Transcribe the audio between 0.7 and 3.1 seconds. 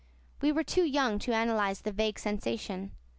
young to analyze the vague sensation.